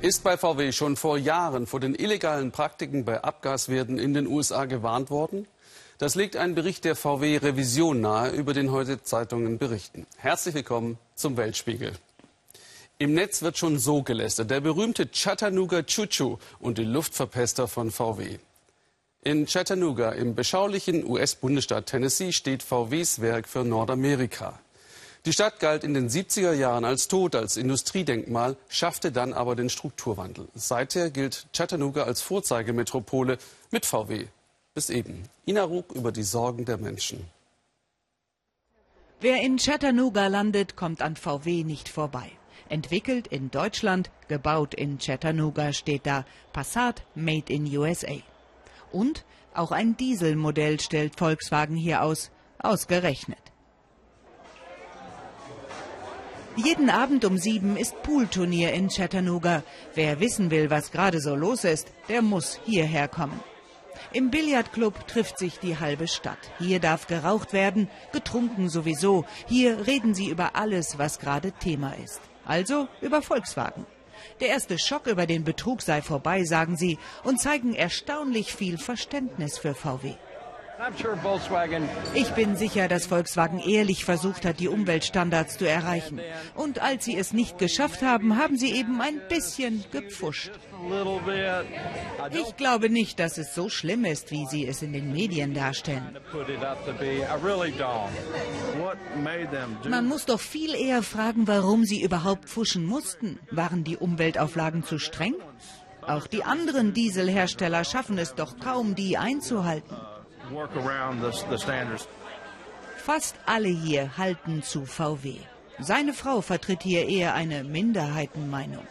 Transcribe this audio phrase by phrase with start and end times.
[0.00, 4.64] Ist bei VW schon vor Jahren vor den illegalen Praktiken bei Abgaswerten in den USA
[4.64, 5.46] gewarnt worden?
[5.98, 10.06] Das legt ein Bericht der VW Revision nahe, über den heute Zeitungen berichten.
[10.16, 11.92] Herzlich willkommen zum Weltspiegel.
[12.98, 14.50] Im Netz wird schon so gelästert.
[14.50, 18.38] Der berühmte Chattanooga Choo-Choo und die Luftverpester von VW.
[19.22, 24.58] In Chattanooga, im beschaulichen US-Bundesstaat Tennessee, steht VWs Werk für Nordamerika.
[25.26, 29.68] Die Stadt galt in den 70er Jahren als tot, als Industriedenkmal, schaffte dann aber den
[29.68, 30.48] Strukturwandel.
[30.54, 33.36] Seither gilt Chattanooga als Vorzeigemetropole
[33.70, 34.26] mit VW.
[34.72, 35.24] Bis eben.
[35.46, 37.26] Ina Ruck über die Sorgen der Menschen.
[39.20, 42.30] Wer in Chattanooga landet, kommt an VW nicht vorbei.
[42.70, 46.24] Entwickelt in Deutschland, gebaut in Chattanooga steht da
[46.54, 48.16] Passat Made in USA.
[48.90, 53.49] Und auch ein Dieselmodell stellt Volkswagen hier aus, ausgerechnet.
[56.64, 59.62] Jeden Abend um sieben ist Poolturnier in Chattanooga.
[59.94, 63.40] Wer wissen will, was gerade so los ist, der muss hierher kommen.
[64.12, 66.38] Im Billardclub trifft sich die halbe Stadt.
[66.58, 69.24] Hier darf geraucht werden, getrunken sowieso.
[69.46, 72.20] Hier reden sie über alles, was gerade Thema ist.
[72.44, 73.86] Also über Volkswagen.
[74.40, 79.56] Der erste Schock über den Betrug sei vorbei, sagen sie, und zeigen erstaunlich viel Verständnis
[79.56, 80.14] für VW.
[82.14, 86.20] Ich bin sicher, dass Volkswagen ehrlich versucht hat, die Umweltstandards zu erreichen.
[86.54, 90.50] Und als sie es nicht geschafft haben, haben sie eben ein bisschen gepfuscht.
[92.32, 96.16] Ich glaube nicht, dass es so schlimm ist, wie sie es in den Medien darstellen.
[99.88, 103.38] Man muss doch viel eher fragen, warum sie überhaupt pfuschen mussten.
[103.50, 105.34] Waren die Umweltauflagen zu streng?
[106.00, 109.96] Auch die anderen Dieselhersteller schaffen es doch kaum, die einzuhalten.
[112.96, 115.36] Fast alle hier halten zu VW.
[115.78, 118.86] Seine Frau vertritt hier eher eine Minderheitenmeinung.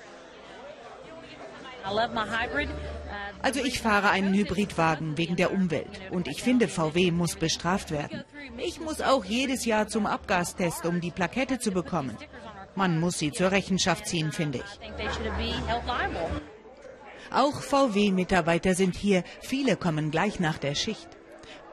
[3.42, 8.24] Also ich fahre einen Hybridwagen wegen der Umwelt und ich finde, VW muss bestraft werden.
[8.58, 12.18] Ich muss auch jedes Jahr zum Abgastest, um die Plakette zu bekommen.
[12.76, 14.80] Man muss sie zur Rechenschaft ziehen, finde ich.
[17.32, 19.24] Auch VW-Mitarbeiter sind hier.
[19.42, 21.19] Viele kommen gleich nach der Schicht.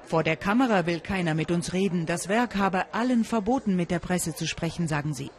[0.07, 2.07] Vor der Kamera will keiner mit uns reden.
[2.07, 5.33] Das Werk habe allen verboten, mit der Presse zu sprechen, sagen sie.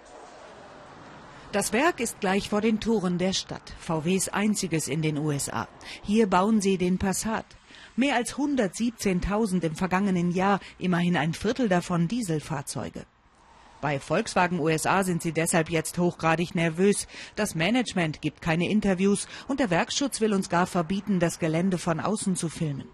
[1.54, 5.70] Das Werk ist gleich vor den Toren der Stadt, VWs einziges in den USA.
[6.04, 7.46] Hier bauen sie den Passat.
[7.96, 13.06] Mehr als 117.000 im vergangenen Jahr, immerhin ein Viertel davon Dieselfahrzeuge.
[13.80, 17.08] Bei Volkswagen USA sind sie deshalb jetzt hochgradig nervös.
[17.38, 22.02] Das Management gibt keine Interviews und der Werkschutz will uns gar verbieten, das Gelände von
[22.02, 22.90] außen zu filmen.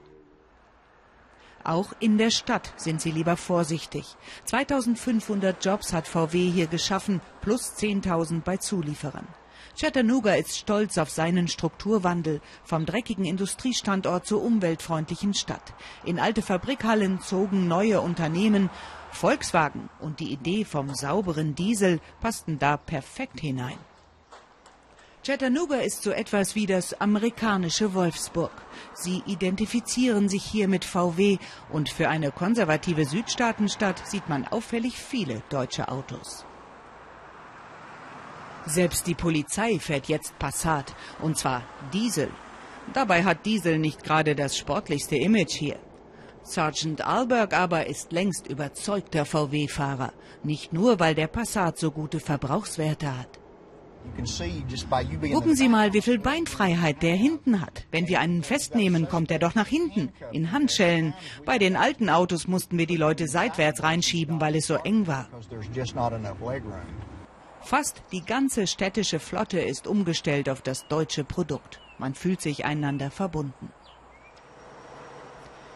[1.64, 4.06] Auch in der Stadt sind sie lieber vorsichtig.
[4.46, 9.28] 2500 Jobs hat VW hier geschaffen, plus 10.000 bei Zulieferern.
[9.76, 15.74] Chattanooga ist stolz auf seinen Strukturwandel, vom dreckigen Industriestandort zur umweltfreundlichen Stadt.
[16.04, 18.70] In alte Fabrikhallen zogen neue Unternehmen.
[19.12, 23.78] Volkswagen und die Idee vom sauberen Diesel passten da perfekt hinein.
[25.26, 28.52] Chattanooga ist so etwas wie das amerikanische Wolfsburg.
[28.94, 31.38] Sie identifizieren sich hier mit VW
[31.72, 36.46] und für eine konservative Südstaatenstadt sieht man auffällig viele deutsche Autos.
[38.66, 41.64] Selbst die Polizei fährt jetzt Passat, und zwar
[41.94, 42.30] Diesel.
[42.94, 45.80] Dabei hat Diesel nicht gerade das sportlichste Image hier.
[46.44, 50.12] Sergeant Alberg aber ist längst überzeugter VW-Fahrer,
[50.44, 53.40] nicht nur, weil der Passat so gute Verbrauchswerte hat.
[55.32, 57.86] Gucken Sie mal, wie viel Beinfreiheit der hinten hat.
[57.92, 61.14] Wenn wir einen festnehmen, kommt er doch nach hinten, in Handschellen.
[61.46, 65.28] Bei den alten Autos mussten wir die Leute seitwärts reinschieben, weil es so eng war.
[67.62, 71.80] Fast die ganze städtische Flotte ist umgestellt auf das deutsche Produkt.
[71.98, 73.72] Man fühlt sich einander verbunden.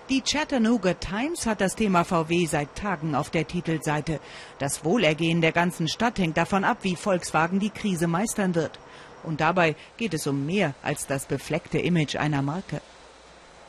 [0.10, 4.22] Die Chattanooga Times hat das Thema VW seit Tagen auf der Titelseite.
[4.58, 8.80] Das Wohlergehen der ganzen Stadt hängt davon ab, wie Volkswagen die Krise meistern wird.
[9.24, 12.80] Und dabei geht es um mehr als das befleckte Image einer Marke.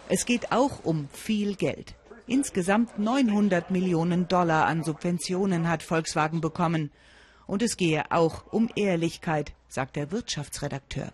[0.08, 1.96] Es geht auch um viel Geld.
[2.28, 6.92] Insgesamt 900 Millionen Dollar an Subventionen hat Volkswagen bekommen.
[7.48, 11.12] Und es gehe auch um Ehrlichkeit, sagt der Wirtschaftsredakteur.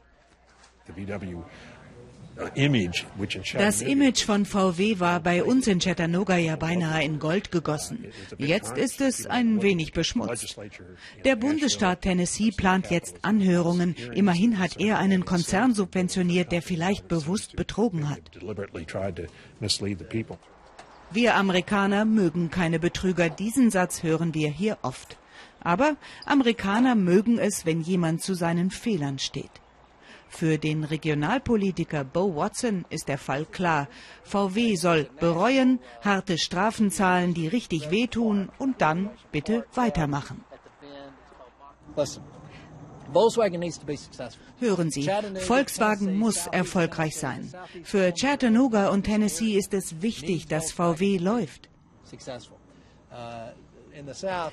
[3.56, 8.06] Das Image von VW war bei uns in Chattanooga ja beinahe in Gold gegossen.
[8.38, 10.56] Jetzt ist es ein wenig beschmutzt.
[11.24, 13.94] Der Bundesstaat Tennessee plant jetzt Anhörungen.
[14.14, 18.22] Immerhin hat er einen Konzern subventioniert, der vielleicht bewusst betrogen hat.
[21.12, 23.28] Wir Amerikaner mögen keine Betrüger.
[23.28, 25.16] Diesen Satz hören wir hier oft.
[25.60, 25.96] Aber
[26.26, 29.63] Amerikaner mögen es, wenn jemand zu seinen Fehlern steht.
[30.36, 33.86] Für den Regionalpolitiker Bo Watson ist der Fall klar.
[34.24, 40.42] VW soll bereuen, harte Strafen zahlen, die richtig wehtun und dann bitte weitermachen.
[44.58, 45.08] Hören Sie,
[45.38, 47.52] Volkswagen muss erfolgreich sein.
[47.84, 51.68] Für Chattanooga und Tennessee ist es wichtig, dass VW läuft.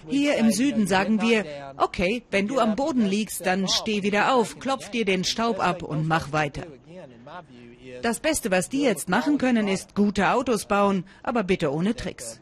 [0.07, 1.45] Hier im Süden sagen wir,
[1.77, 5.83] okay, wenn du am Boden liegst, dann steh wieder auf, klopf dir den Staub ab
[5.83, 6.63] und mach weiter.
[8.01, 12.39] Das Beste, was die jetzt machen können, ist gute Autos bauen, aber bitte ohne Tricks.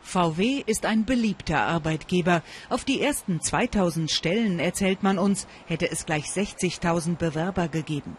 [0.00, 2.42] VW ist ein beliebter Arbeitgeber.
[2.70, 8.16] Auf die ersten 2000 Stellen, erzählt man uns, hätte es gleich 60.000 Bewerber gegeben.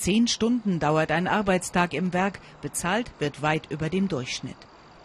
[0.00, 4.56] Zehn Stunden dauert ein Arbeitstag im Werk, bezahlt wird weit über dem Durchschnitt.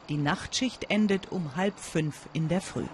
[0.08, 2.86] Die Nachtschicht endet um halb fünf in der Früh.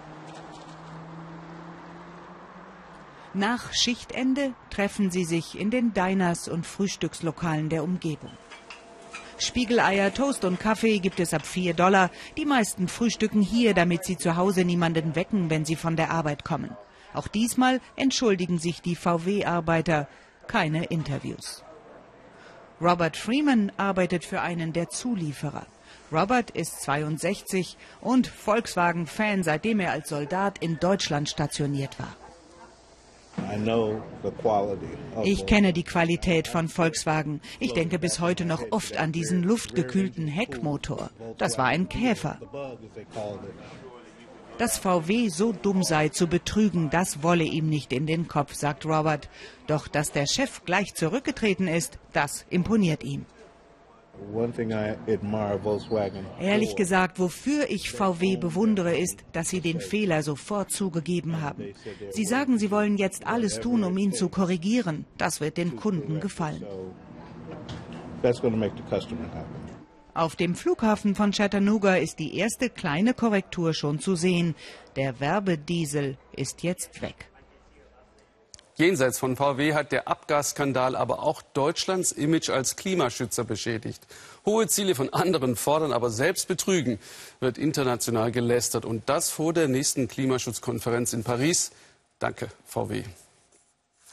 [3.34, 8.32] Nach Schichtende treffen sie sich in den Diners und Frühstückslokalen der Umgebung.
[9.38, 12.10] Spiegeleier, Toast und Kaffee gibt es ab 4 Dollar.
[12.36, 16.44] Die meisten frühstücken hier, damit sie zu Hause niemanden wecken, wenn sie von der Arbeit
[16.44, 16.76] kommen.
[17.14, 20.08] Auch diesmal entschuldigen sich die VW-Arbeiter.
[20.48, 21.62] Keine Interviews.
[22.82, 25.66] Robert Freeman arbeitet für einen der Zulieferer.
[26.10, 32.16] Robert ist 62 und Volkswagen-Fan, seitdem er als Soldat in Deutschland stationiert war.
[35.22, 37.40] Ich kenne die Qualität von Volkswagen.
[37.60, 41.10] Ich denke bis heute noch oft an diesen luftgekühlten Heckmotor.
[41.38, 42.38] Das war ein Käfer.
[44.62, 48.86] Dass VW so dumm sei zu betrügen, das wolle ihm nicht in den Kopf, sagt
[48.86, 49.28] Robert.
[49.66, 53.26] Doch dass der Chef gleich zurückgetreten ist, das imponiert ihm.
[56.40, 61.74] Ehrlich gesagt, wofür ich VW bewundere, ist, dass sie den Fehler sofort zugegeben haben.
[62.10, 65.06] Sie sagen, sie wollen jetzt alles tun, um ihn zu korrigieren.
[65.18, 66.64] Das wird den Kunden gefallen.
[70.14, 74.54] Auf dem Flughafen von Chattanooga ist die erste kleine Korrektur schon zu sehen.
[74.94, 77.28] Der Werbediesel ist jetzt weg.
[78.74, 84.06] Jenseits von VW hat der Abgasskandal aber auch Deutschlands Image als Klimaschützer beschädigt.
[84.44, 86.98] Hohe Ziele von anderen fordern, aber selbst betrügen,
[87.40, 88.84] wird international gelästert.
[88.84, 91.70] Und das vor der nächsten Klimaschutzkonferenz in Paris.
[92.18, 93.04] Danke, VW.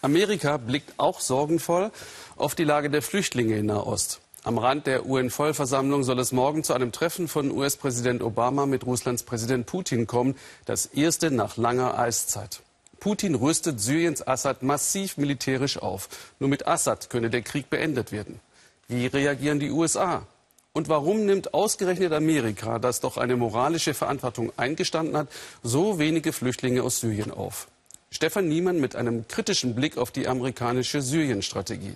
[0.01, 1.91] Amerika blickt auch sorgenvoll
[2.37, 4.21] auf die Lage der Flüchtlinge in Nahost.
[4.43, 9.23] Am Rand der UN-Vollversammlung soll es morgen zu einem Treffen von US-Präsident Obama mit Russlands
[9.23, 12.61] Präsident Putin kommen, das erste nach langer Eiszeit.
[13.01, 16.07] Putin rüstet Syriens Assad massiv militärisch auf.
[16.39, 18.39] Nur mit Assad könne der Krieg beendet werden.
[18.87, 20.25] Wie reagieren die USA?
[20.71, 25.27] Und warum nimmt ausgerechnet Amerika, das doch eine moralische Verantwortung eingestanden hat,
[25.63, 27.67] so wenige Flüchtlinge aus Syrien auf?
[28.09, 31.95] Stefan Niemann mit einem kritischen Blick auf die amerikanische Syrien-Strategie.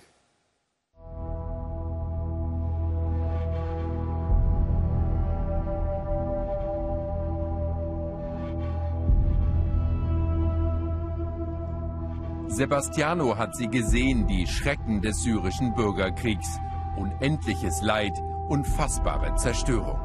[12.54, 16.60] Sebastiano hat sie gesehen, die Schrecken des syrischen Bürgerkriegs.
[16.96, 18.12] Unendliches Leid,
[18.48, 19.98] unfassbare Zerstörung.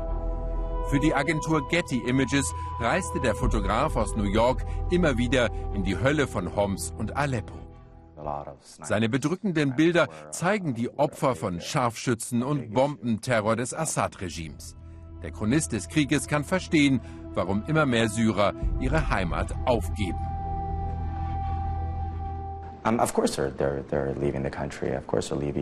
[0.90, 6.00] Für die Agentur Getty Images reiste der Fotograf aus New York immer wieder in die
[6.00, 7.54] Hölle von Homs und Aleppo.
[8.82, 14.76] Seine bedrückenden Bilder zeigen die Opfer von Scharfschützen und Bombenterror des Assad-Regimes.
[15.22, 17.00] Der Chronist des Krieges kann verstehen,
[17.36, 20.29] warum immer mehr Syrer ihre Heimat aufgeben.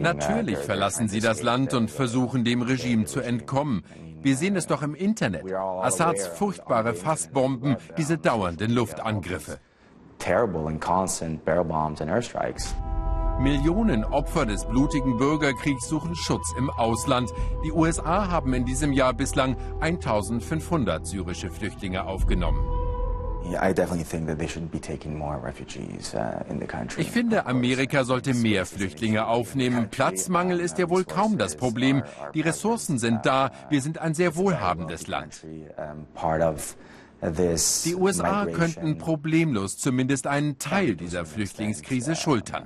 [0.02, 3.84] Natürlich verlassen sie das Land und versuchen dem Regime zu entkommen.
[4.22, 5.44] Wir sehen es doch im Internet.
[5.54, 9.60] Assads furchtbare Fassbomben, diese dauernden Luftangriffe.
[13.40, 17.32] Millionen Opfer des blutigen Bürgerkriegs suchen Schutz im Ausland.
[17.64, 22.68] Die USA haben in diesem Jahr bislang 1500 syrische Flüchtlinge aufgenommen.
[23.48, 23.56] Uh,
[26.98, 29.90] ich finde, Amerika sollte mehr Flüchtlinge aufnehmen.
[29.90, 32.04] Platzmangel ist ja wohl kaum das Problem.
[32.34, 33.52] Die Ressourcen sind da.
[33.70, 35.46] Wir sind ein sehr wohlhabendes Land.
[37.84, 42.66] Die USA könnten problemlos zumindest einen Teil dieser Flüchtlingskrise schultern.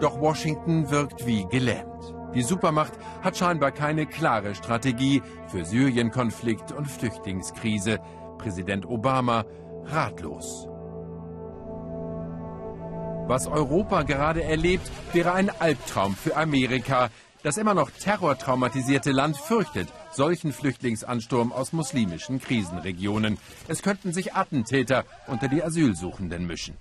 [0.00, 2.15] Doch Washington wirkt wie gelähmt.
[2.36, 7.98] Die Supermacht hat scheinbar keine klare Strategie für Syrien-Konflikt und Flüchtlingskrise.
[8.36, 9.46] Präsident Obama
[9.84, 10.68] ratlos.
[13.26, 17.08] Was Europa gerade erlebt, wäre ein Albtraum für Amerika.
[17.42, 23.38] Das immer noch terrortraumatisierte Land fürchtet solchen Flüchtlingsansturm aus muslimischen Krisenregionen.
[23.66, 26.76] Es könnten sich Attentäter unter die Asylsuchenden mischen.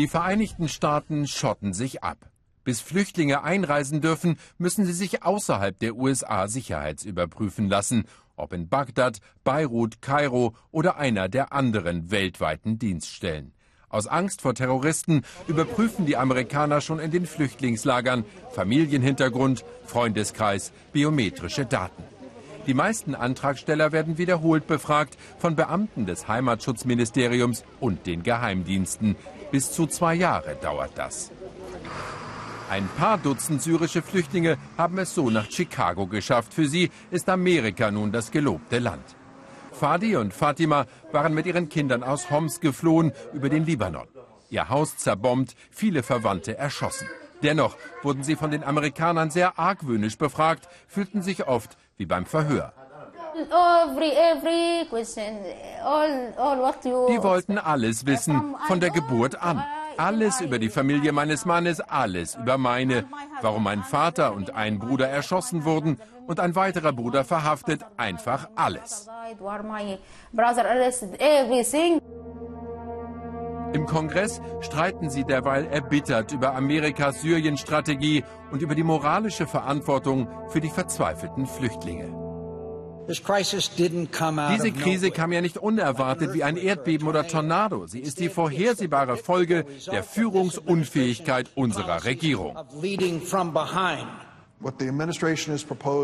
[0.00, 2.30] Die Vereinigten Staaten schotten sich ab.
[2.64, 9.18] Bis Flüchtlinge einreisen dürfen, müssen sie sich außerhalb der USA sicherheitsüberprüfen lassen, ob in Bagdad,
[9.44, 13.52] Beirut, Kairo oder einer der anderen weltweiten Dienststellen.
[13.90, 22.02] Aus Angst vor Terroristen überprüfen die Amerikaner schon in den Flüchtlingslagern Familienhintergrund, Freundeskreis, biometrische Daten.
[22.66, 29.16] Die meisten Antragsteller werden wiederholt befragt von Beamten des Heimatschutzministeriums und den Geheimdiensten.
[29.50, 31.30] Bis zu zwei Jahre dauert das.
[32.70, 36.54] Ein paar Dutzend syrische Flüchtlinge haben es so nach Chicago geschafft.
[36.54, 39.04] Für sie ist Amerika nun das gelobte Land.
[39.72, 44.06] Fadi und Fatima waren mit ihren Kindern aus Homs geflohen über den Libanon.
[44.50, 47.08] Ihr Haus zerbombt, viele Verwandte erschossen.
[47.42, 52.72] Dennoch wurden sie von den Amerikanern sehr argwöhnisch befragt, fühlten sich oft wie beim Verhör.
[57.08, 59.62] Die wollten alles wissen, von der Geburt an.
[59.96, 63.04] Alles über die Familie meines Mannes, alles über meine,
[63.42, 69.08] warum mein Vater und ein Bruder erschossen wurden und ein weiterer Bruder verhaftet, einfach alles.
[73.72, 80.60] Im Kongress streiten sie derweil erbittert über Amerikas Syrien-Strategie und über die moralische Verantwortung für
[80.60, 82.29] die verzweifelten Flüchtlinge.
[83.10, 87.86] Diese Krise kam ja nicht unerwartet wie ein Erdbeben oder Tornado.
[87.86, 92.56] Sie ist die vorhersehbare Folge der Führungsunfähigkeit unserer Regierung.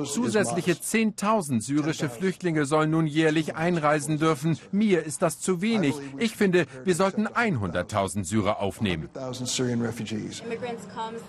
[0.04, 4.58] Zusätzliche 10.000 syrische Flüchtlinge sollen nun jährlich einreisen dürfen.
[4.72, 5.94] Mir ist das zu wenig.
[6.18, 9.10] Ich finde, wir sollten 100.000 Syrer aufnehmen.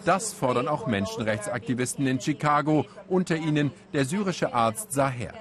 [0.06, 5.34] Das fordern auch Menschenrechtsaktivisten in Chicago, unter ihnen der syrische Arzt Saher.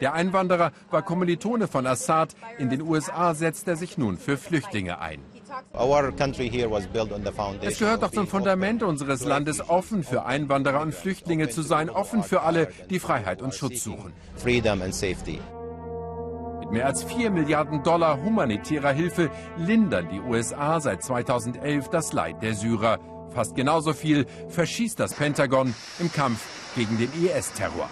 [0.00, 2.34] Der Einwanderer war Kommilitone von Assad.
[2.58, 5.20] In den USA setzt er sich nun für Flüchtlinge ein.
[7.62, 12.22] Es gehört doch zum Fundament unseres Landes, offen für Einwanderer und Flüchtlinge zu sein, offen
[12.22, 14.12] für alle, die Freiheit und Schutz suchen.
[16.60, 22.42] Mit mehr als 4 Milliarden Dollar humanitärer Hilfe lindern die USA seit 2011 das Leid
[22.42, 22.98] der Syrer.
[23.30, 27.88] Fast genauso viel verschießt das Pentagon im Kampf gegen den IS-Terror.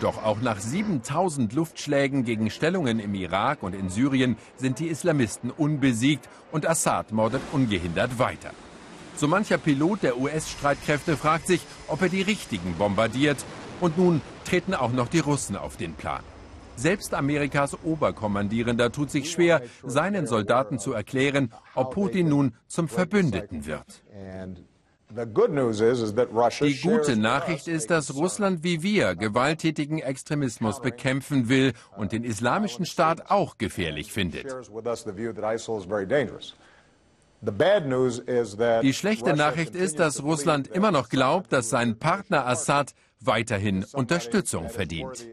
[0.00, 5.50] Doch auch nach 7000 Luftschlägen gegen Stellungen im Irak und in Syrien sind die Islamisten
[5.50, 8.50] unbesiegt und Assad mordet ungehindert weiter.
[9.16, 13.44] So mancher Pilot der US-Streitkräfte fragt sich, ob er die richtigen bombardiert.
[13.80, 16.22] Und nun treten auch noch die Russen auf den Plan.
[16.76, 23.66] Selbst Amerikas Oberkommandierender tut sich schwer, seinen Soldaten zu erklären, ob Putin nun zum Verbündeten
[23.66, 24.02] wird.
[25.16, 32.84] Die gute Nachricht ist, dass Russland wie wir gewalttätigen Extremismus bekämpfen will und den islamischen
[32.84, 34.46] Staat auch gefährlich findet.
[38.82, 44.68] Die schlechte Nachricht ist, dass Russland immer noch glaubt, dass sein Partner Assad weiterhin Unterstützung
[44.68, 45.28] verdient.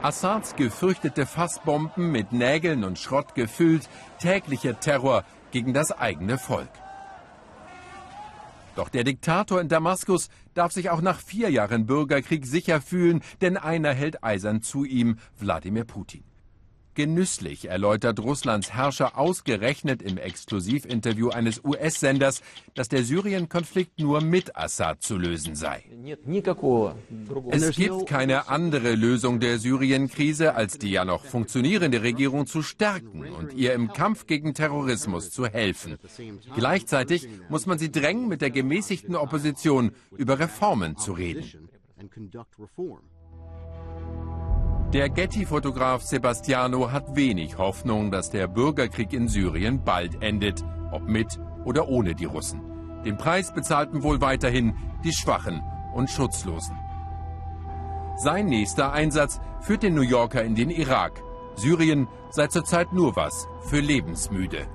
[0.00, 3.88] Assads gefürchtete Fassbomben mit Nägeln und Schrott gefüllt,
[4.20, 6.70] täglicher Terror gegen das eigene Volk.
[8.76, 13.56] Doch der Diktator in Damaskus darf sich auch nach vier Jahren Bürgerkrieg sicher fühlen, denn
[13.56, 16.27] einer hält eisern zu ihm, Wladimir Putin.
[16.98, 22.42] Genüsslich erläutert Russlands Herrscher ausgerechnet im Exklusivinterview eines US-Senders,
[22.74, 25.84] dass der Syrien-Konflikt nur mit Assad zu lösen sei.
[27.50, 33.30] Es gibt keine andere Lösung der Syrien-Krise, als die ja noch funktionierende Regierung zu stärken
[33.30, 35.98] und ihr im Kampf gegen Terrorismus zu helfen.
[36.56, 41.68] Gleichzeitig muss man sie drängen, mit der gemäßigten Opposition über Reformen zu reden.
[44.94, 51.38] Der Getty-Fotograf Sebastiano hat wenig Hoffnung, dass der Bürgerkrieg in Syrien bald endet, ob mit
[51.66, 52.62] oder ohne die Russen.
[53.04, 55.62] Den Preis bezahlten wohl weiterhin die Schwachen
[55.94, 56.74] und Schutzlosen.
[58.16, 61.22] Sein nächster Einsatz führt den New Yorker in den Irak.
[61.54, 64.66] Syrien sei zurzeit nur was für Lebensmüde.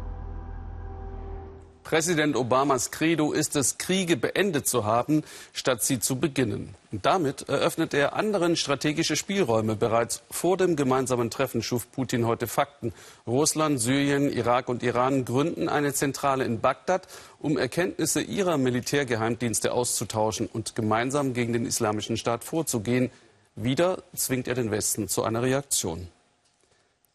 [1.83, 5.23] Präsident Obamas Credo ist es, Kriege beendet zu haben,
[5.53, 6.75] statt sie zu beginnen.
[6.91, 9.75] Und damit eröffnet er anderen strategische Spielräume.
[9.75, 12.93] Bereits vor dem gemeinsamen Treffen schuf Putin heute Fakten.
[13.27, 17.07] Russland, Syrien, Irak und Iran gründen eine Zentrale in Bagdad,
[17.39, 23.11] um Erkenntnisse ihrer Militärgeheimdienste auszutauschen und gemeinsam gegen den Islamischen Staat vorzugehen.
[23.55, 26.07] Wieder zwingt er den Westen zu einer Reaktion.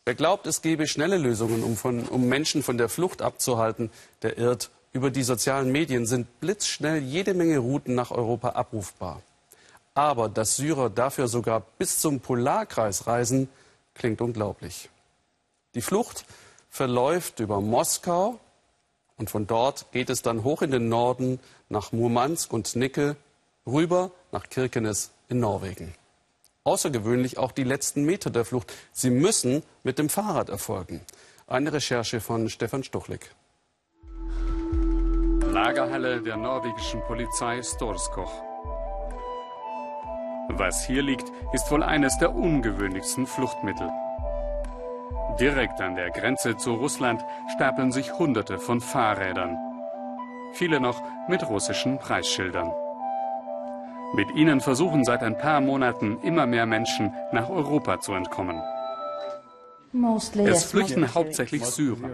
[0.09, 3.91] Wer glaubt, es gebe schnelle Lösungen, um, von, um Menschen von der Flucht abzuhalten,
[4.23, 4.71] der irrt.
[4.95, 9.21] Über die sozialen Medien sind blitzschnell jede Menge Routen nach Europa abrufbar.
[9.93, 13.51] Aber dass Syrer dafür sogar bis zum Polarkreis reisen,
[13.93, 14.89] klingt unglaublich.
[15.75, 16.25] Die Flucht
[16.71, 18.41] verläuft über Moskau
[19.19, 21.39] und von dort geht es dann hoch in den Norden
[21.69, 23.15] nach Murmansk und Nickel
[23.67, 25.95] rüber nach Kirkenes in Norwegen.
[26.69, 28.75] Außergewöhnlich auch die letzten Meter der Flucht.
[28.93, 31.01] Sie müssen mit dem Fahrrad erfolgen.
[31.47, 33.31] Eine Recherche von Stefan Stuchlik.
[35.51, 38.31] Lagerhalle der norwegischen Polizei Storskoch.
[40.51, 43.89] Was hier liegt, ist wohl eines der ungewöhnlichsten Fluchtmittel.
[45.41, 49.57] Direkt an der Grenze zu Russland stapeln sich Hunderte von Fahrrädern.
[50.53, 52.71] Viele noch mit russischen Preisschildern.
[54.15, 58.61] Mit ihnen versuchen seit ein paar Monaten immer mehr Menschen nach Europa zu entkommen.
[60.45, 62.11] Es flüchten hauptsächlich Syrer.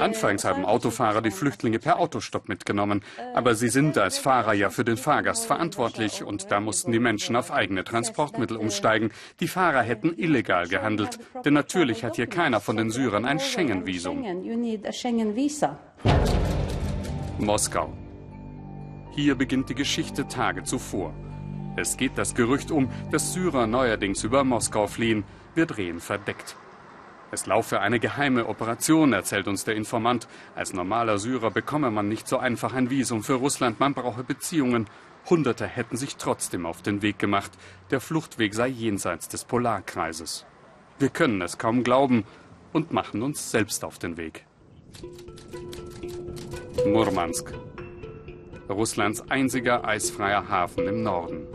[0.00, 3.02] Anfangs haben Autofahrer die Flüchtlinge per Autostopp mitgenommen,
[3.34, 7.36] aber sie sind als Fahrer ja für den Fahrgast verantwortlich und da mussten die Menschen
[7.36, 9.10] auf eigene Transportmittel umsteigen.
[9.40, 14.24] Die Fahrer hätten illegal gehandelt, denn natürlich hat hier keiner von den Syrern ein Schengen-Visum.
[17.38, 18.03] Moskau.
[19.14, 21.14] Hier beginnt die Geschichte Tage zuvor.
[21.76, 25.22] Es geht das Gerücht um, dass Syrer neuerdings über Moskau fliehen.
[25.54, 26.56] Wir drehen verdeckt.
[27.30, 30.26] Es laufe eine geheime Operation, erzählt uns der Informant.
[30.56, 34.86] Als normaler Syrer bekomme man nicht so einfach ein Visum für Russland, man brauche Beziehungen.
[35.30, 37.52] Hunderte hätten sich trotzdem auf den Weg gemacht.
[37.92, 40.44] Der Fluchtweg sei jenseits des Polarkreises.
[40.98, 42.24] Wir können es kaum glauben
[42.72, 44.44] und machen uns selbst auf den Weg.
[46.86, 47.52] Murmansk,
[48.68, 51.46] Russlands einziger eisfreier Hafen im Norden.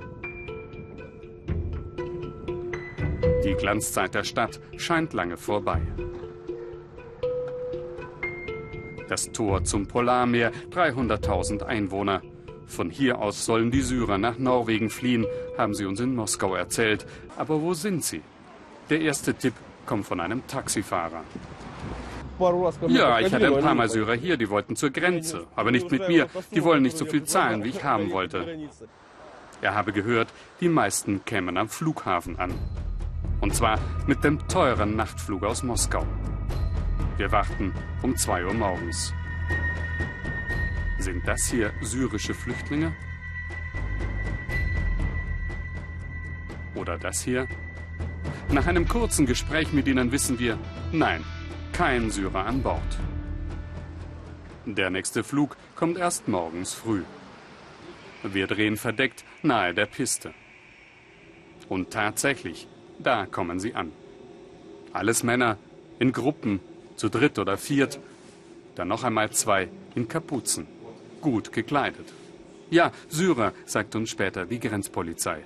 [3.43, 5.81] Die Glanzzeit der Stadt scheint lange vorbei.
[9.07, 12.21] Das Tor zum Polarmeer, 300.000 Einwohner.
[12.67, 15.25] Von hier aus sollen die Syrer nach Norwegen fliehen,
[15.57, 17.07] haben sie uns in Moskau erzählt.
[17.35, 18.21] Aber wo sind sie?
[18.91, 19.53] Der erste Tipp
[19.87, 21.23] kommt von einem Taxifahrer.
[22.87, 26.07] Ja, ich hatte ein paar Mal Syrer hier, die wollten zur Grenze, aber nicht mit
[26.07, 26.27] mir.
[26.53, 28.69] Die wollen nicht so viel zahlen, wie ich haben wollte.
[29.61, 30.29] Er habe gehört,
[30.61, 32.53] die meisten kämen am Flughafen an.
[33.41, 36.05] Und zwar mit dem teuren Nachtflug aus Moskau.
[37.17, 39.13] Wir warten um 2 Uhr morgens.
[40.99, 42.93] Sind das hier syrische Flüchtlinge?
[46.75, 47.47] Oder das hier?
[48.51, 50.57] Nach einem kurzen Gespräch mit ihnen wissen wir,
[50.91, 51.23] nein,
[51.79, 52.99] kein Syrer an Bord.
[54.65, 57.03] Der nächste Flug kommt erst morgens früh.
[58.21, 60.33] Wir drehen verdeckt nahe der Piste.
[61.69, 62.67] Und tatsächlich,
[62.99, 63.93] da kommen sie an.
[64.91, 65.57] Alles Männer,
[65.99, 66.59] in Gruppen,
[66.97, 67.97] zu dritt oder viert.
[68.75, 70.67] Dann noch einmal zwei in Kapuzen,
[71.21, 72.11] gut gekleidet.
[72.69, 75.45] Ja, Syrer, sagt uns später die Grenzpolizei.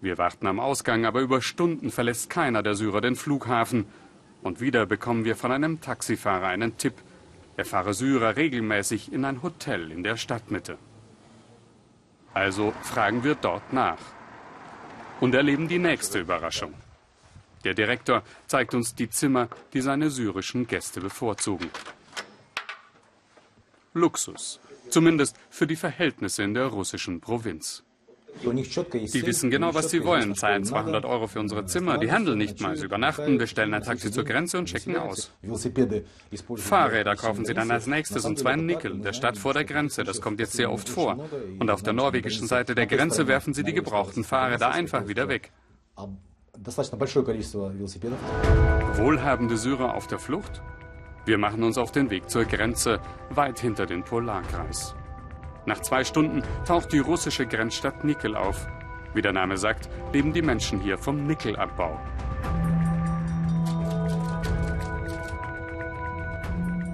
[0.00, 3.86] Wir warten am Ausgang, aber über Stunden verlässt keiner der Syrer den Flughafen.
[4.42, 6.94] Und wieder bekommen wir von einem Taxifahrer einen Tipp.
[7.56, 10.78] Er fahre Syrer regelmäßig in ein Hotel in der Stadtmitte.
[12.32, 13.98] Also fragen wir dort nach.
[15.20, 16.72] Und erleben die nächste Überraschung.
[17.64, 21.68] Der Direktor zeigt uns die Zimmer, die seine syrischen Gäste bevorzugen.
[23.92, 24.60] Luxus.
[24.88, 27.84] Zumindest für die Verhältnisse in der russischen Provinz.
[28.42, 32.60] Die wissen genau, was sie wollen, zahlen 200 Euro für unsere Zimmer, die handeln nicht
[32.60, 35.32] mal, sie übernachten, bestellen ein Taxi zur Grenze und checken aus.
[36.56, 40.04] Fahrräder kaufen sie dann als nächstes, und zwar in Nickel, der Stadt vor der Grenze,
[40.04, 41.18] das kommt jetzt sehr oft vor.
[41.58, 45.52] Und auf der norwegischen Seite der Grenze werfen sie die gebrauchten Fahrräder einfach wieder weg.
[48.94, 50.62] Wohlhabende Syrer auf der Flucht?
[51.24, 54.94] Wir machen uns auf den Weg zur Grenze, weit hinter den Polarkreis.
[55.66, 58.66] Nach zwei Stunden taucht die russische Grenzstadt Nickel auf.
[59.14, 62.00] Wie der Name sagt, leben die Menschen hier vom Nickelabbau.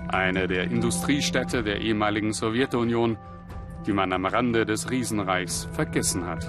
[0.09, 3.18] Eine der Industriestädte der ehemaligen Sowjetunion,
[3.87, 6.46] die man am Rande des Riesenreichs vergessen hat.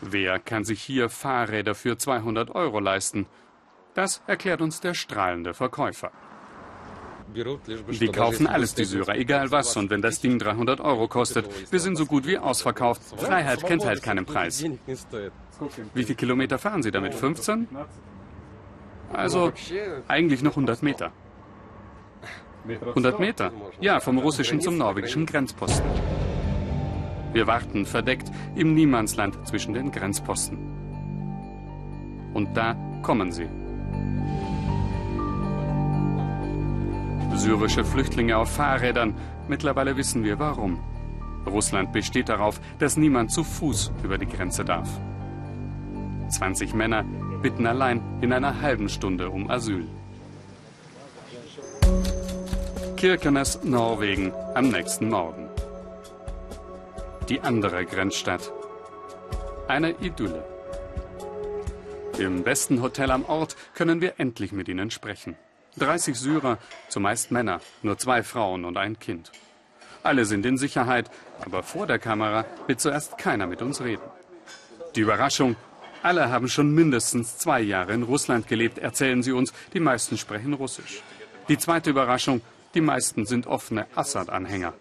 [0.00, 3.26] Wer kann sich hier Fahrräder für 200 Euro leisten?
[3.94, 6.10] Das erklärt uns der strahlende Verkäufer.
[7.34, 9.76] Die kaufen alles, die Syrer, egal was.
[9.76, 13.02] Und wenn das Ding 300 Euro kostet, wir sind so gut wie ausverkauft.
[13.16, 14.64] Freiheit kennt halt keinen Preis.
[15.94, 17.14] Wie viele Kilometer fahren Sie damit?
[17.14, 17.68] 15?
[19.12, 19.52] Also
[20.08, 21.12] eigentlich noch 100 Meter.
[22.66, 23.52] 100 Meter?
[23.80, 25.84] Ja, vom russischen zum norwegischen Grenzposten.
[27.32, 30.58] Wir warten verdeckt im Niemandsland zwischen den Grenzposten.
[32.32, 33.48] Und da kommen sie.
[37.34, 39.14] Syrische Flüchtlinge auf Fahrrädern.
[39.48, 40.78] Mittlerweile wissen wir warum.
[41.46, 44.88] Russland besteht darauf, dass niemand zu Fuß über die Grenze darf.
[46.30, 47.04] 20 Männer
[47.42, 49.86] bitten allein in einer halben Stunde um Asyl.
[52.96, 55.48] Kirkenes, Norwegen, am nächsten Morgen.
[57.28, 58.50] Die andere Grenzstadt.
[59.68, 60.53] Eine Idylle.
[62.18, 65.36] Im besten Hotel am Ort können wir endlich mit ihnen sprechen.
[65.78, 69.32] 30 Syrer, zumeist Männer, nur zwei Frauen und ein Kind.
[70.04, 71.10] Alle sind in Sicherheit,
[71.44, 74.04] aber vor der Kamera wird zuerst keiner mit uns reden.
[74.94, 75.56] Die Überraschung,
[76.02, 80.52] alle haben schon mindestens zwei Jahre in Russland gelebt, erzählen sie uns, die meisten sprechen
[80.52, 81.02] Russisch.
[81.48, 82.42] Die zweite Überraschung,
[82.74, 84.74] die meisten sind offene Assad-Anhänger.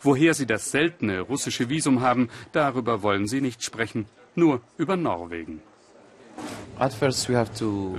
[0.00, 5.62] Woher sie das seltene russische Visum haben, darüber wollen sie nicht sprechen, nur über Norwegen.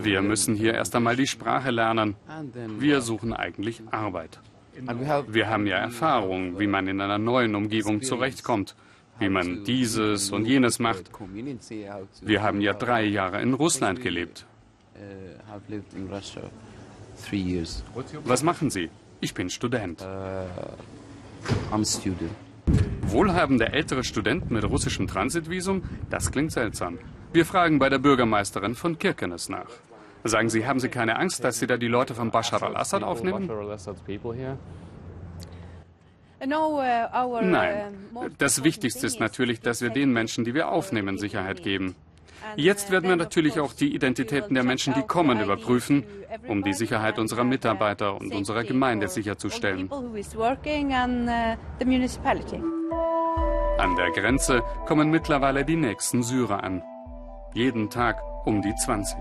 [0.03, 2.15] Wir müssen hier erst einmal die Sprache lernen.
[2.79, 4.39] Wir suchen eigentlich Arbeit.
[5.27, 8.75] Wir haben ja Erfahrung, wie man in einer neuen Umgebung zurechtkommt,
[9.19, 11.09] wie man dieses und jenes macht.
[12.21, 14.45] Wir haben ja drei Jahre in Russland gelebt.
[18.25, 18.89] Was machen Sie?
[19.21, 20.01] Ich bin Student.
[20.01, 20.45] Uh,
[23.08, 25.84] Wohlhabender ältere Student mit russischem Transitvisum?
[26.10, 26.99] Das klingt seltsam.
[27.32, 29.69] Wir fragen bei der Bürgermeisterin von Kirkenes nach.
[30.23, 33.47] Sagen Sie, haben Sie keine Angst, dass Sie da die Leute von Bashar al-Assad aufnehmen?
[37.51, 37.93] Nein.
[38.38, 41.95] Das Wichtigste ist natürlich, dass wir den Menschen, die wir aufnehmen, Sicherheit geben.
[42.55, 46.05] Jetzt werden wir natürlich auch die Identitäten der Menschen, die kommen, überprüfen,
[46.47, 49.89] um die Sicherheit unserer Mitarbeiter und unserer Gemeinde sicherzustellen.
[53.77, 56.81] An der Grenze kommen mittlerweile die nächsten Syrer an.
[57.53, 59.17] Jeden Tag um die 20.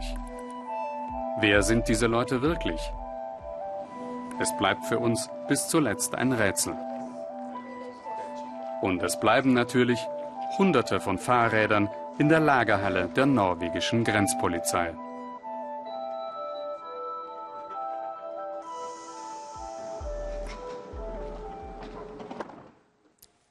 [1.40, 2.80] Wer sind diese Leute wirklich?
[4.40, 6.76] Es bleibt für uns bis zuletzt ein Rätsel.
[8.82, 9.98] Und es bleiben natürlich
[10.58, 14.94] Hunderte von Fahrrädern, in der Lagerhalle der norwegischen Grenzpolizei.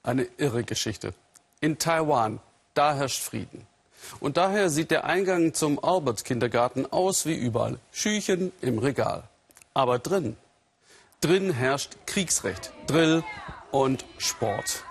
[0.02, 1.14] Eine irre Geschichte.
[1.62, 2.40] In Taiwan,
[2.74, 3.68] da herrscht Frieden.
[4.20, 7.80] Und daher sieht der Eingang zum Albert-Kindergarten aus wie überall.
[7.92, 9.24] Schüchen im Regal.
[9.74, 10.36] Aber drin,
[11.22, 13.24] drin herrscht Kriegsrecht, Drill
[13.72, 14.84] und Sport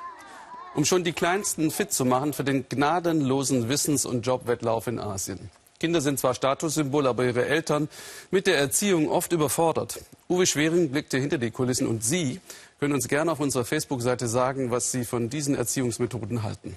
[0.74, 5.50] um schon die Kleinsten fit zu machen für den gnadenlosen Wissens- und Jobwettlauf in Asien.
[5.78, 7.88] Kinder sind zwar Statussymbol, aber ihre Eltern
[8.30, 10.00] mit der Erziehung oft überfordert.
[10.28, 12.40] Uwe Schwering blickte hinter die Kulissen und Sie
[12.78, 16.76] können uns gerne auf unserer Facebook-Seite sagen, was Sie von diesen Erziehungsmethoden halten.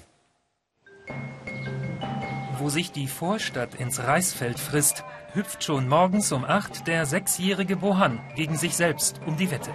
[2.58, 5.04] Wo sich die Vorstadt ins Reisfeld frisst,
[5.34, 9.70] hüpft schon morgens um acht der sechsjährige Bohan gegen sich selbst um die Wette.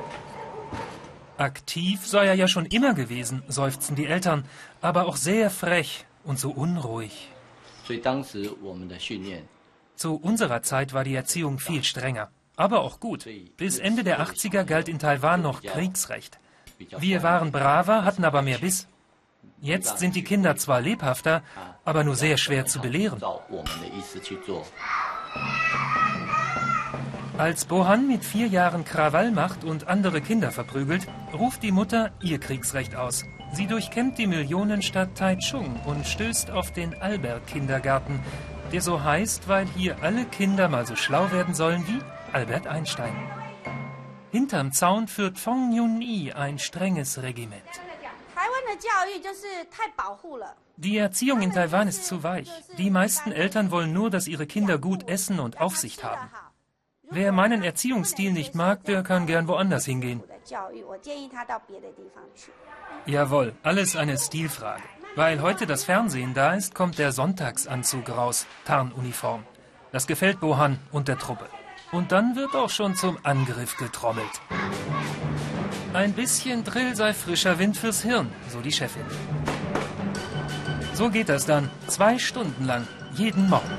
[1.41, 4.45] Aktiv sei er ja schon immer gewesen, seufzen die Eltern,
[4.79, 7.29] aber auch sehr frech und so unruhig.
[9.95, 13.27] Zu unserer Zeit war die Erziehung viel strenger, aber auch gut.
[13.57, 16.37] Bis Ende der 80er galt in Taiwan noch Kriegsrecht.
[16.99, 18.87] Wir waren braver, hatten aber mehr Biss.
[19.59, 21.41] Jetzt sind die Kinder zwar lebhafter,
[21.85, 23.19] aber nur sehr schwer zu belehren.
[27.41, 32.39] Als Bohan mit vier Jahren Krawall macht und andere Kinder verprügelt, ruft die Mutter ihr
[32.39, 33.25] Kriegsrecht aus.
[33.51, 38.19] Sie durchkämmt die Millionenstadt Taichung und stößt auf den Albert-Kindergarten,
[38.71, 41.99] der so heißt, weil hier alle Kinder mal so schlau werden sollen wie
[42.31, 43.15] Albert Einstein.
[44.29, 47.63] Hinterm Zaun führt Fong Yun-i ein strenges Regiment.
[50.77, 52.51] Die Erziehung in Taiwan ist zu weich.
[52.77, 56.29] Die meisten Eltern wollen nur, dass ihre Kinder gut essen und Aufsicht haben.
[57.13, 60.23] Wer meinen Erziehungsstil nicht mag, der kann gern woanders hingehen.
[63.05, 64.83] Jawohl, alles eine Stilfrage.
[65.15, 69.43] Weil heute das Fernsehen da ist, kommt der Sonntagsanzug raus, Tarnuniform.
[69.91, 71.47] Das gefällt Bohan und der Truppe.
[71.91, 74.41] Und dann wird auch schon zum Angriff getrommelt.
[75.93, 79.03] Ein bisschen Drill sei frischer Wind fürs Hirn, so die Chefin.
[80.93, 83.77] So geht das dann, zwei Stunden lang, jeden Morgen.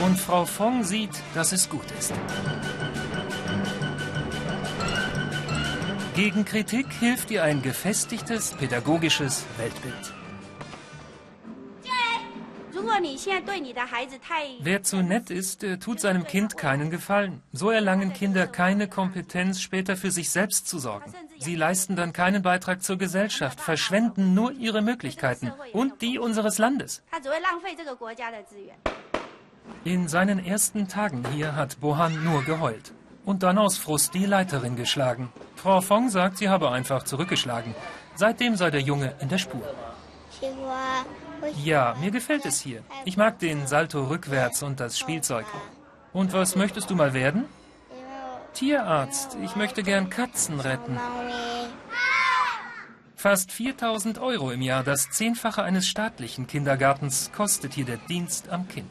[0.00, 2.12] Und Frau Fong sieht, dass es gut ist.
[6.14, 10.14] Gegen Kritik hilft ihr ein gefestigtes pädagogisches Weltbild.
[14.60, 17.42] Wer zu nett ist, tut seinem Kind keinen Gefallen.
[17.52, 21.12] So erlangen Kinder keine Kompetenz, später für sich selbst zu sorgen.
[21.38, 27.02] Sie leisten dann keinen Beitrag zur Gesellschaft, verschwenden nur ihre Möglichkeiten und die unseres Landes.
[29.84, 32.92] In seinen ersten Tagen hier hat Bohan nur geheult.
[33.24, 35.32] Und dann aus Frust die Leiterin geschlagen.
[35.56, 37.74] Frau Fong sagt, sie habe einfach zurückgeschlagen.
[38.14, 39.62] Seitdem sei der Junge in der Spur.
[41.64, 42.82] Ja, mir gefällt es hier.
[43.04, 45.46] Ich mag den Salto rückwärts und das Spielzeug.
[46.12, 47.44] Und was möchtest du mal werden?
[48.54, 49.36] Tierarzt.
[49.42, 50.98] Ich möchte gern Katzen retten.
[53.16, 58.66] Fast 4000 Euro im Jahr, das Zehnfache eines staatlichen Kindergartens, kostet hier der Dienst am
[58.66, 58.90] Kind.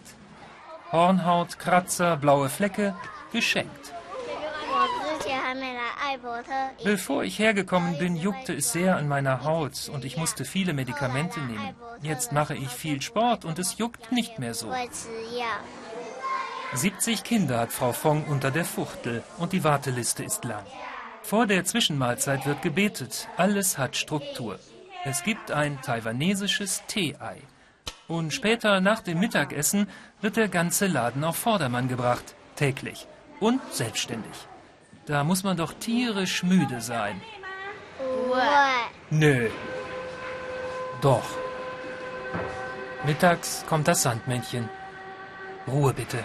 [0.92, 2.96] Hornhaut, Kratzer, blaue Flecke,
[3.32, 3.94] geschenkt.
[6.84, 11.40] Bevor ich hergekommen bin, juckte es sehr an meiner Haut und ich musste viele Medikamente
[11.40, 11.76] nehmen.
[12.02, 14.74] Jetzt mache ich viel Sport und es juckt nicht mehr so.
[16.74, 20.66] 70 Kinder hat Frau Fong unter der Fuchtel und die Warteliste ist lang.
[21.22, 23.28] Vor der Zwischenmahlzeit wird gebetet.
[23.38, 24.60] Alles hat Struktur.
[25.04, 27.38] Es gibt ein taiwanesisches Tee-Ei.
[28.10, 29.88] Und später nach dem Mittagessen
[30.20, 32.36] wird der ganze Laden auf Vordermann gebracht.
[32.56, 33.08] Täglich.
[33.40, 34.34] Und selbstständig.
[35.06, 37.22] Da muss man doch tierisch müde sein.
[39.12, 39.50] Nö.
[41.02, 41.30] Doch.
[43.06, 44.68] Mittags kommt das Sandmännchen.
[45.68, 46.24] Ruhe bitte.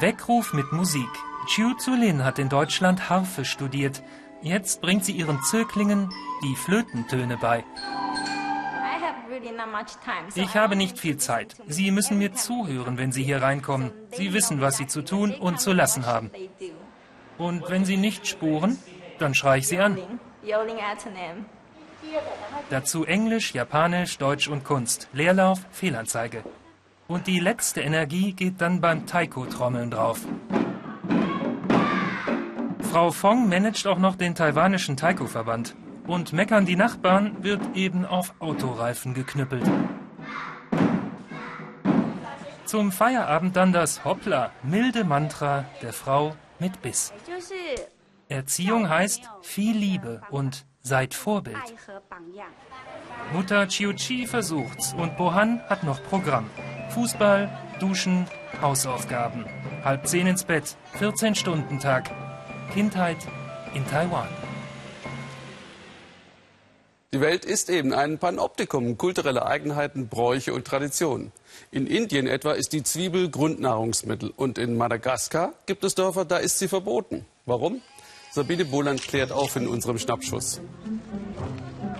[0.00, 1.08] Weckruf mit Musik.
[1.46, 4.02] Chiu Zulin hat in Deutschland Harfe studiert.
[4.42, 6.10] Jetzt bringt sie ihren Zöglingen
[6.42, 7.64] die Flötentöne bei.
[10.34, 11.56] Ich habe nicht viel Zeit.
[11.66, 13.92] Sie müssen mir zuhören, wenn Sie hier reinkommen.
[14.12, 16.30] Sie wissen, was Sie zu tun und zu lassen haben.
[17.38, 18.78] Und wenn Sie nicht spuren,
[19.18, 19.98] dann schreie ich Sie an.
[22.70, 25.08] Dazu Englisch, Japanisch, Deutsch und Kunst.
[25.12, 26.44] Leerlauf, Fehlanzeige.
[27.08, 30.20] Und die letzte Energie geht dann beim Taiko-Trommeln drauf.
[32.90, 35.76] Frau Fong managt auch noch den taiwanischen Taiko-Verband
[36.08, 39.62] und meckern die Nachbarn, wird eben auf Autoreifen geknüppelt.
[42.64, 47.12] Zum Feierabend dann das Hoppla, milde Mantra der Frau mit Biss.
[48.28, 51.58] Erziehung heißt viel Liebe und seid Vorbild.
[53.32, 56.50] Mutter Chiu-Chi versucht's und Bohan hat noch Programm.
[56.88, 58.26] Fußball, Duschen,
[58.60, 59.44] Hausaufgaben.
[59.84, 62.10] Halb zehn ins Bett, 14 Stunden Tag.
[62.70, 63.18] Kindheit
[63.74, 64.28] in Taiwan.
[67.12, 71.32] Die Welt ist eben ein Panoptikum kultureller Eigenheiten, Bräuche und Traditionen.
[71.72, 76.60] In Indien etwa ist die Zwiebel Grundnahrungsmittel und in Madagaskar gibt es Dörfer, da ist
[76.60, 77.26] sie verboten.
[77.46, 77.80] Warum?
[78.30, 80.60] Sabine Boland klärt auf in unserem Schnappschuss.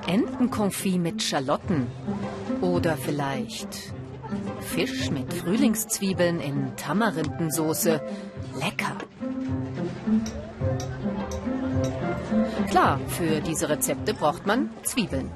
[0.06, 1.88] Entenkonfit mit Schalotten
[2.60, 3.92] oder vielleicht
[4.60, 8.00] Fisch mit Frühlingszwiebeln in Tamarindensoße.
[8.60, 8.96] Lecker.
[12.70, 15.30] Klar, für diese Rezepte braucht man Zwiebeln.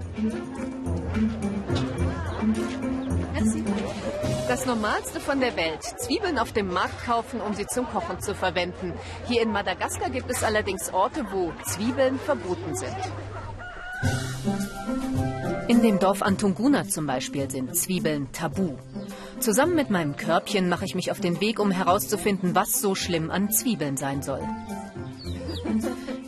[4.48, 5.82] Das Normalste von der Welt.
[5.82, 8.92] Zwiebeln auf dem Markt kaufen, um sie zum Kochen zu verwenden.
[9.26, 12.96] Hier in Madagaskar gibt es allerdings Orte, wo Zwiebeln verboten sind.
[15.66, 18.76] In dem Dorf Antunguna zum Beispiel sind Zwiebeln tabu.
[19.40, 23.30] Zusammen mit meinem Körbchen mache ich mich auf den Weg, um herauszufinden, was so schlimm
[23.30, 24.42] an Zwiebeln sein soll.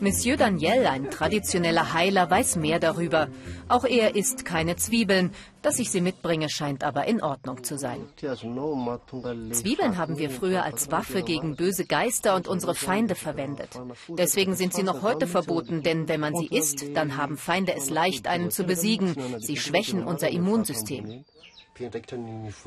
[0.07, 3.27] Monsieur Daniel, ein traditioneller Heiler, weiß mehr darüber.
[3.67, 5.33] Auch er isst keine Zwiebeln.
[5.63, 8.07] Dass ich sie mitbringe, scheint aber in Ordnung zu sein.
[8.17, 13.71] Zwiebeln haben wir früher als Waffe gegen böse Geister und unsere Feinde verwendet.
[14.11, 17.91] Deswegen sind sie noch heute verboten, denn wenn man sie isst, dann haben Feinde es
[17.91, 19.17] leicht, einen zu besiegen.
[19.41, 21.25] Sie schwächen unser Immunsystem.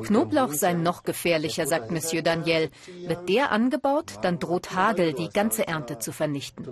[0.04, 2.70] Knoblauch sei noch gefährlicher, sagt Monsieur Daniel.
[3.06, 6.68] Wird der angebaut, dann droht Hagel die ganze Ernte zu vernichten.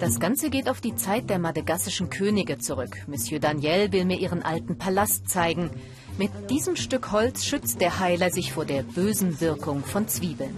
[0.00, 3.04] Das Ganze geht auf die Zeit der madagassischen Könige zurück.
[3.06, 5.70] Monsieur Daniel will mir ihren alten Palast zeigen.
[6.18, 10.56] Mit diesem Stück Holz schützt der Heiler sich vor der bösen Wirkung von Zwiebeln.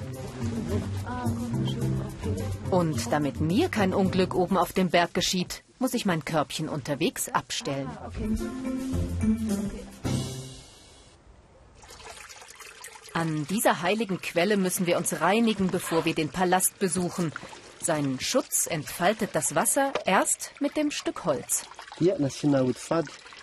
[2.71, 7.29] Und damit mir kein Unglück oben auf dem Berg geschieht, muss ich mein Körbchen unterwegs
[7.29, 7.91] abstellen.
[13.13, 17.33] An dieser heiligen Quelle müssen wir uns reinigen, bevor wir den Palast besuchen.
[17.83, 21.67] Seinen Schutz entfaltet das Wasser erst mit dem Stück Holz.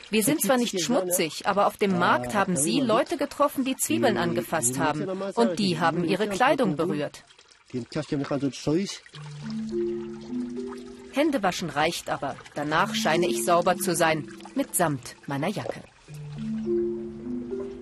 [0.10, 4.18] Wir sind zwar nicht schmutzig, aber auf dem Markt haben Sie Leute getroffen, die Zwiebeln
[4.18, 5.08] angefasst haben.
[5.36, 7.24] Und die haben ihre Kleidung berührt.
[11.14, 12.36] Händewaschen reicht aber.
[12.56, 14.28] Danach scheine ich sauber zu sein.
[14.56, 15.82] Mitsamt meiner Jacke.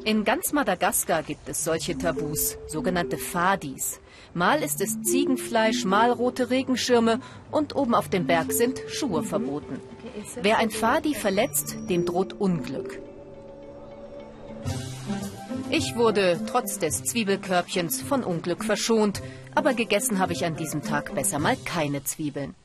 [0.05, 3.99] In ganz Madagaskar gibt es solche Tabus, sogenannte Fadis.
[4.33, 7.19] Mal ist es Ziegenfleisch, mal rote Regenschirme
[7.51, 9.79] und oben auf dem Berg sind Schuhe verboten.
[10.41, 12.99] Wer ein Fadi verletzt, dem droht Unglück.
[15.69, 19.21] Ich wurde trotz des Zwiebelkörbchens von Unglück verschont,
[19.53, 22.55] aber gegessen habe ich an diesem Tag besser mal keine Zwiebeln.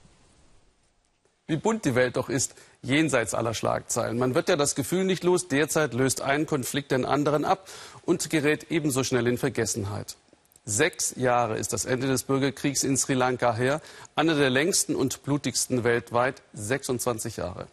[1.47, 4.19] Wie bunt die Welt doch ist, jenseits aller Schlagzeilen.
[4.19, 7.69] Man wird ja das Gefühl nicht los, derzeit löst ein Konflikt den anderen ab
[8.07, 10.17] und gerät ebenso schnell in Vergessenheit.
[10.65, 13.83] Sechs Jahre ist das Ende des Bürgerkriegs in Sri Lanka her,
[14.17, 17.67] einer der längsten und blutigsten weltweit, 26 Jahre.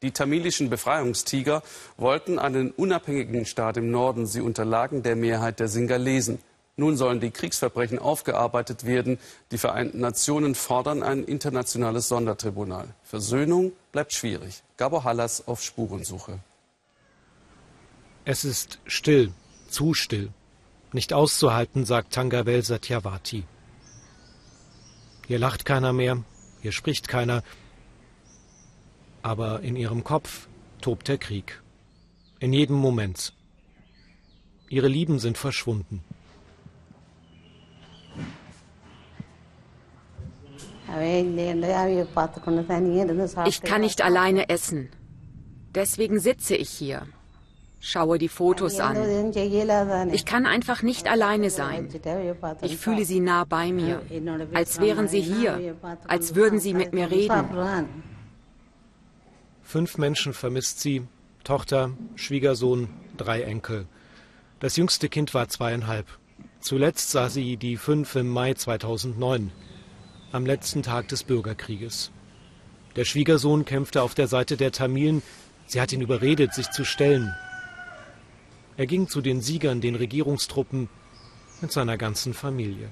[0.00, 1.62] Die tamilischen Befreiungstiger
[1.98, 4.26] wollten einen unabhängigen Staat im Norden.
[4.26, 6.38] Sie unterlagen der Mehrheit der Singalesen.
[6.76, 9.18] Nun sollen die Kriegsverbrechen aufgearbeitet werden.
[9.50, 12.88] Die Vereinten Nationen fordern ein internationales Sondertribunal.
[13.02, 14.62] Versöhnung bleibt schwierig.
[14.78, 16.38] Gabor Hallas auf Spurensuche.
[18.24, 19.32] Es ist still,
[19.68, 20.30] zu still.
[20.92, 23.44] Nicht auszuhalten, sagt Tangavel Satyavati.
[25.26, 26.22] Hier lacht keiner mehr,
[26.60, 27.42] hier spricht keiner,
[29.22, 30.48] aber in ihrem Kopf
[30.80, 31.62] tobt der Krieg.
[32.38, 33.32] In jedem Moment.
[34.68, 36.02] Ihre Lieben sind verschwunden.
[43.46, 44.88] Ich kann nicht alleine essen.
[45.74, 47.06] Deswegen sitze ich hier,
[47.80, 49.32] schaue die Fotos an.
[50.12, 51.88] Ich kann einfach nicht alleine sein.
[52.60, 54.02] Ich fühle sie nah bei mir,
[54.52, 55.76] als wären sie hier,
[56.06, 57.48] als würden sie mit mir reden.
[59.62, 61.06] Fünf Menschen vermisst sie,
[61.44, 63.86] Tochter, Schwiegersohn, drei Enkel.
[64.60, 66.06] Das jüngste Kind war zweieinhalb.
[66.60, 69.50] Zuletzt sah sie die fünf im Mai 2009,
[70.32, 72.10] am letzten Tag des Bürgerkrieges.
[72.96, 75.22] Der Schwiegersohn kämpfte auf der Seite der Tamilen.
[75.66, 77.32] Sie hat ihn überredet, sich zu stellen.
[78.76, 80.88] Er ging zu den Siegern, den Regierungstruppen,
[81.60, 82.88] mit seiner ganzen Familie.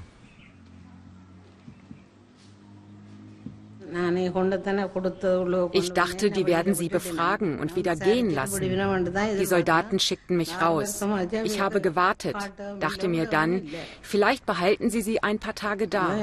[5.72, 8.62] Ich dachte, die werden sie befragen und wieder gehen lassen.
[8.62, 11.04] Die Soldaten schickten mich raus.
[11.44, 12.36] Ich habe gewartet,
[12.78, 13.68] dachte mir dann,
[14.02, 16.16] vielleicht behalten sie sie ein paar Tage da.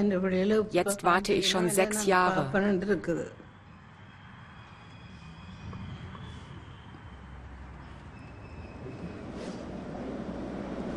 [0.72, 2.50] Jetzt warte ich schon sechs Jahre.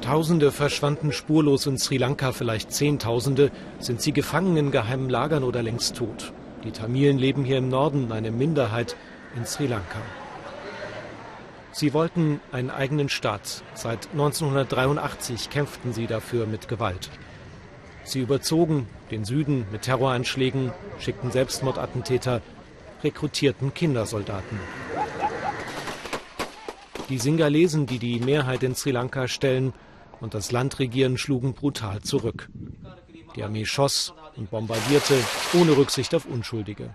[0.01, 3.53] Tausende verschwanden spurlos in Sri Lanka, vielleicht Zehntausende.
[3.79, 6.33] Sind sie gefangen in geheimen Lagern oder längst tot?
[6.65, 8.97] Die Tamilen leben hier im Norden, eine Minderheit
[9.35, 10.03] in Sri Lanka.
[11.73, 13.63] Sie wollten einen eigenen Staat.
[13.75, 17.09] Seit 1983 kämpften sie dafür mit Gewalt.
[18.05, 22.43] Sie überzogen den Süden mit Terroranschlägen, schickten Selbstmordattentäter,
[23.03, 24.59] rekrutierten Kindersoldaten.
[27.09, 29.73] Die Singalesen, die die Mehrheit in Sri Lanka stellen
[30.21, 32.51] und das Land regieren, schlugen brutal zurück.
[33.37, 35.15] Die Armee schoss und bombardierte
[35.55, 36.95] ohne Rücksicht auf Unschuldige.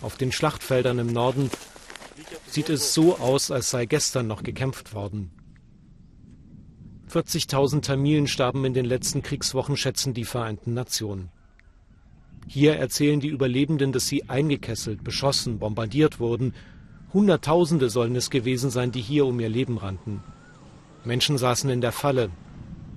[0.00, 1.50] Auf den Schlachtfeldern im Norden
[2.46, 5.32] sieht es so aus, als sei gestern noch gekämpft worden.
[7.10, 11.30] 40.000 Tamilen starben in den letzten Kriegswochen, schätzen die Vereinten Nationen.
[12.46, 16.54] Hier erzählen die Überlebenden, dass sie eingekesselt, beschossen, bombardiert wurden.
[17.12, 20.22] Hunderttausende sollen es gewesen sein, die hier um ihr Leben rannten.
[21.04, 22.30] Menschen saßen in der Falle,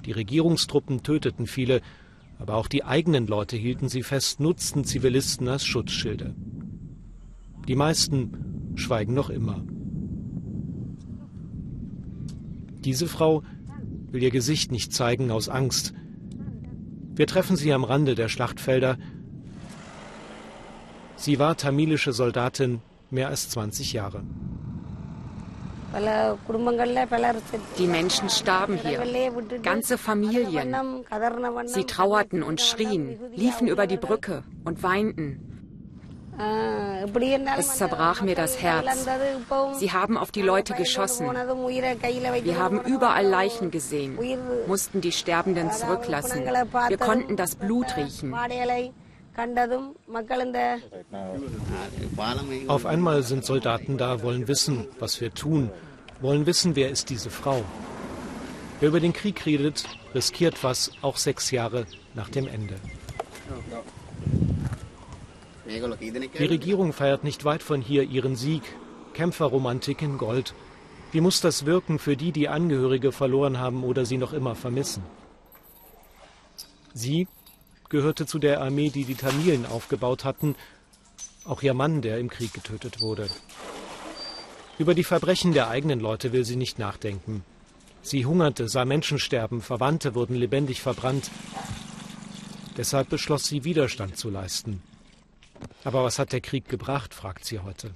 [0.08, 1.82] die Regierungstruppen töteten viele,
[2.40, 6.34] aber auch die eigenen Leute hielten sie fest, nutzten Zivilisten als Schutzschilde.
[7.68, 9.66] Die meisten schweigen noch immer.
[12.86, 13.44] Diese Frau
[14.10, 15.94] will ihr Gesicht nicht zeigen aus Angst.
[17.14, 18.98] Wir treffen sie am Rande der Schlachtfelder.
[21.18, 24.24] Sie war tamilische Soldatin mehr als 20 Jahre.
[27.78, 29.02] Die Menschen starben hier,
[29.64, 30.76] ganze Familien.
[31.66, 35.48] Sie trauerten und schrien, liefen über die Brücke und weinten.
[37.58, 39.08] Es zerbrach mir das Herz.
[39.80, 41.26] Sie haben auf die Leute geschossen.
[41.26, 44.20] Wir haben überall Leichen gesehen,
[44.68, 46.46] mussten die Sterbenden zurücklassen.
[46.46, 48.36] Wir konnten das Blut riechen.
[52.68, 55.70] Auf einmal sind Soldaten da, wollen wissen, was wir tun,
[56.22, 57.64] wollen wissen, wer ist diese Frau.
[58.80, 59.86] Wer über den Krieg redet,
[60.16, 61.86] riskiert was, auch sechs Jahre
[62.16, 62.76] nach dem Ende.
[66.40, 68.64] Die Regierung feiert nicht weit von hier ihren Sieg.
[69.14, 70.54] Kämpferromantik in Gold.
[71.12, 75.04] Wie muss das wirken für die, die Angehörige verloren haben oder sie noch immer vermissen?
[76.94, 77.28] Sie
[77.90, 80.56] gehörte zu der Armee, die die Tamilen aufgebaut hatten.
[81.46, 83.30] Auch ihr Mann, der im Krieg getötet wurde.
[84.78, 87.44] Über die Verbrechen der eigenen Leute will sie nicht nachdenken.
[88.02, 91.32] Sie hungerte, sah Menschen sterben, Verwandte wurden lebendig verbrannt.
[92.78, 94.82] Deshalb beschloss sie, Widerstand zu leisten.
[95.84, 97.92] Aber was hat der Krieg gebracht, fragt sie heute.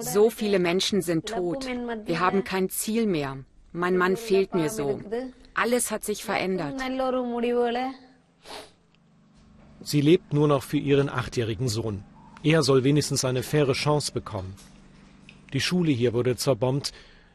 [0.00, 1.66] So viele Menschen sind tot.
[2.04, 3.38] Wir haben kein Ziel mehr.
[3.72, 5.00] Mein Mann fehlt mir so.
[5.54, 6.80] Alles hat sich verändert.
[9.82, 12.04] Sie lebt nur noch für ihren achtjährigen Sohn.
[12.42, 14.54] Er soll wenigstens eine faire Chance bekommen.
[15.52, 16.92] Die Schule hier wurde zerbombt,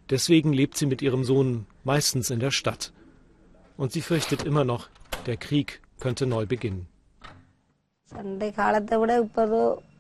[0.10, 2.92] deswegen lebt sie mit ihrem Sohn meistens in der Stadt.
[3.78, 4.90] Und sie fürchtet immer noch,
[5.26, 6.88] der Krieg könnte neu beginnen.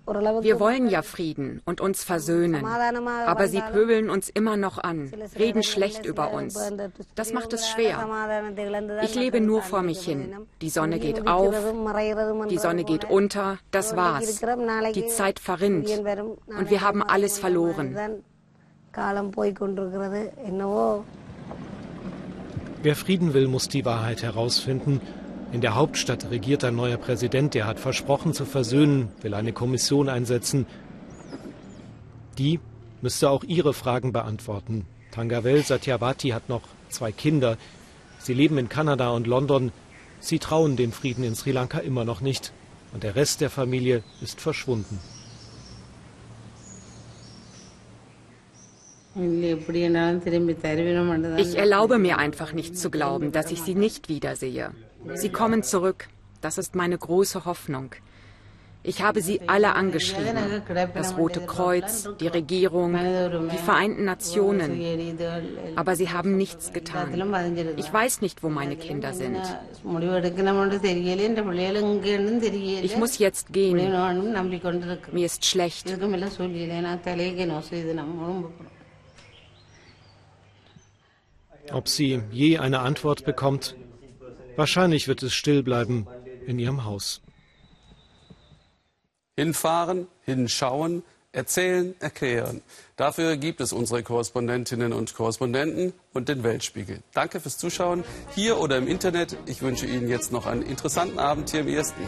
[0.07, 2.63] Wir wollen ja Frieden und uns versöhnen.
[2.63, 6.59] Aber sie pöbeln uns immer noch an, reden schlecht über uns.
[7.15, 8.07] Das macht es schwer.
[9.01, 10.35] Ich lebe nur vor mich hin.
[10.61, 11.55] Die Sonne geht auf,
[12.49, 14.41] die Sonne geht unter, das war's.
[14.93, 17.97] Die Zeit verrinnt und wir haben alles verloren.
[22.83, 25.01] Wer Frieden will, muss die Wahrheit herausfinden
[25.51, 30.09] in der Hauptstadt regiert ein neuer Präsident, der hat versprochen zu versöhnen, will eine Kommission
[30.09, 30.65] einsetzen.
[32.37, 32.59] Die
[33.01, 34.85] müsste auch ihre Fragen beantworten.
[35.11, 37.57] Tangavel Satyavati hat noch zwei Kinder.
[38.19, 39.71] Sie leben in Kanada und London.
[40.19, 42.51] Sie trauen dem Frieden in Sri Lanka immer noch nicht.
[42.93, 44.99] Und der Rest der Familie ist verschwunden.
[51.37, 54.71] Ich erlaube mir einfach nicht zu glauben, dass ich sie nicht wiedersehe.
[55.13, 56.07] Sie kommen zurück.
[56.41, 57.95] Das ist meine große Hoffnung.
[58.87, 60.61] Ich habe sie alle angeschrieben.
[60.93, 65.17] Das Rote Kreuz, die Regierung, die Vereinten Nationen.
[65.75, 67.13] Aber sie haben nichts getan.
[67.77, 69.41] Ich weiß nicht, wo meine Kinder sind.
[72.83, 73.77] Ich muss jetzt gehen.
[75.11, 75.97] Mir ist schlecht.
[81.71, 83.75] Ob sie je eine Antwort bekommt,
[84.55, 86.07] wahrscheinlich wird es still bleiben
[86.45, 87.21] in ihrem Haus.
[89.37, 91.03] Hinfahren, hinschauen,
[91.35, 92.61] erzählen, erklären.
[92.95, 97.01] Dafür gibt es unsere Korrespondentinnen und Korrespondenten und den Weltspiegel.
[97.13, 98.03] Danke fürs Zuschauen
[98.33, 99.37] hier oder im Internet.
[99.45, 102.01] Ich wünsche Ihnen jetzt noch einen interessanten Abend hier im Ersten.